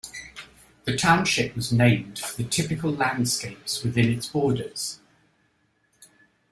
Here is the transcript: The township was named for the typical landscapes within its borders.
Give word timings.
The 0.85 0.97
township 0.97 1.55
was 1.55 1.71
named 1.71 2.17
for 2.17 2.35
the 2.41 2.49
typical 2.49 2.89
landscapes 2.91 3.83
within 3.83 4.09
its 4.11 4.25
borders. 4.25 4.97